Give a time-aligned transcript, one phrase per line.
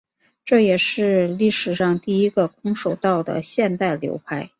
[0.43, 4.49] 这也是历史上第一个空手道的现代流派。